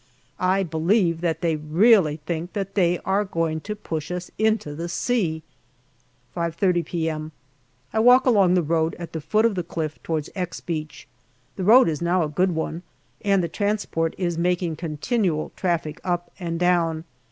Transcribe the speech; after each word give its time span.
I 0.39 0.63
believe 0.63 1.21
that 1.21 1.41
they 1.41 1.57
really 1.57 2.17
think 2.25 2.53
that 2.53 2.73
they 2.73 2.97
are 3.05 3.23
going 3.23 3.61
to 3.61 3.75
push 3.75 4.09
us 4.09 4.31
into 4.39 4.73
the 4.73 4.89
sea. 4.89 5.43
5.30 6.35 6.83
p.m. 6.83 7.31
I 7.93 7.99
walk 7.99 8.25
along 8.25 8.55
the 8.55 8.63
road 8.63 8.95
at 8.95 9.13
the 9.13 9.21
foot 9.21 9.45
of 9.45 9.53
the 9.53 9.61
cliff 9.61 10.01
towards" 10.01 10.31
X" 10.35 10.59
Beach. 10.59 11.07
The 11.55 11.63
road 11.65 11.87
is 11.87 12.01
now 12.01 12.23
a 12.23 12.29
good 12.29 12.55
one, 12.55 12.81
and 13.23 13.43
the 13.43 13.47
trans 13.47 13.85
port 13.85 14.15
is 14.17 14.39
making 14.39 14.77
continual 14.77 15.51
traffic 15.55 16.01
up 16.03 16.31
and 16.39 16.59
down. 16.59 17.03